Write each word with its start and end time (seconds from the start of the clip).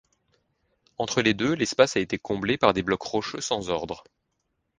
Entre 0.97 1.21
les 1.21 1.35
deux, 1.35 1.53
l'espace 1.53 1.95
a 1.95 1.99
été 1.99 2.17
comblé 2.17 2.57
par 2.57 2.73
des 2.73 2.81
blocs 2.81 3.03
rocheux 3.03 3.39
sans 3.39 3.69
ordre. 3.69 4.03